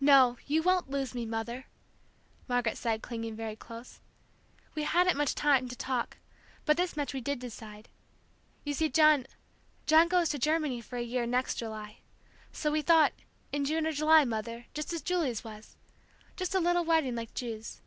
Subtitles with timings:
[0.00, 1.64] "No, you won't lose me, Mother,"
[2.46, 4.00] Margaret said, clinging very close.
[4.76, 6.18] "We hadn't much time to talk,
[6.64, 7.88] but this much we did decide.
[8.62, 9.26] You see, John
[9.84, 11.98] John goes to Germany for a year, next July.
[12.52, 13.12] So we thought
[13.50, 15.74] in June or July, Mother, just as Julie's was!
[16.36, 17.80] Just a little wedding like Ju's.